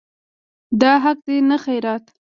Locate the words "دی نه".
1.27-1.57